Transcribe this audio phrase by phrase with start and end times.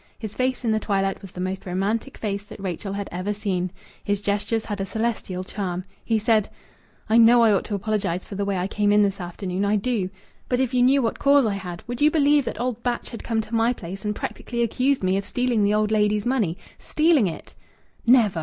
[0.17, 3.69] His face in the twilight was the most romantic face that Rachel had ever seen.
[4.03, 5.83] His gestures had a celestial charm.
[6.03, 6.49] He said
[7.07, 9.63] "I know I ought to apologize for the way I came in this afternoon.
[9.63, 10.09] I do.
[10.49, 11.83] But if you knew what cause I had...!
[11.85, 15.17] Would you believe that old Batch had come to my place, and practically accused me
[15.17, 17.53] of stealing the old lady's money stealing it!"
[18.03, 18.39] "Never!"